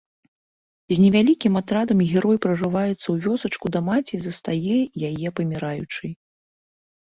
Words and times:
З 0.93 1.01
невялікім 1.03 1.59
атрадам 1.61 2.01
герой 2.11 2.37
прарываецца 2.45 2.95
ў 3.13 3.15
вёсачку 3.27 3.65
да 3.77 3.83
маці 3.91 4.13
і 4.19 4.23
застае 4.27 4.79
яе 5.11 5.27
паміраючай. 5.43 6.11